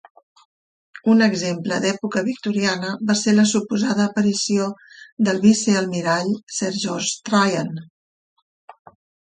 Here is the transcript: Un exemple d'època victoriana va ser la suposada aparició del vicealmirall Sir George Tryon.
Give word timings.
Un 1.13 1.19
exemple 1.25 1.77
d'època 1.83 2.23
victoriana 2.29 2.95
va 3.11 3.17
ser 3.19 3.35
la 3.37 3.45
suposada 3.53 4.05
aparició 4.13 4.67
del 5.29 5.43
vicealmirall 5.47 6.35
Sir 6.59 6.75
George 6.81 7.15
Tryon. 7.31 7.73